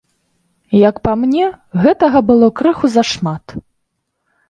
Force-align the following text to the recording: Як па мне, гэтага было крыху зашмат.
Як 0.89 0.95
па 1.09 1.13
мне, 1.25 1.45
гэтага 1.85 2.25
было 2.33 2.53
крыху 2.63 2.85
зашмат. 2.97 3.59